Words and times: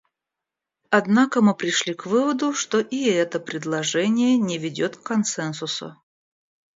Однако 0.89 1.41
мы 1.41 1.53
пришли 1.53 1.93
к 1.93 2.07
выводу, 2.07 2.53
что 2.53 2.79
и 2.79 3.03
это 3.07 3.39
предложение 3.39 4.35
не 4.39 4.57
ведет 4.57 4.97
к 4.97 5.03
консенсусу. 5.03 5.95